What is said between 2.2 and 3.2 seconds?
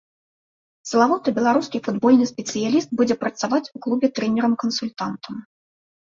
спецыяліст будзе